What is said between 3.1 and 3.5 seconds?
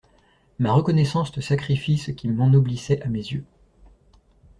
yeux!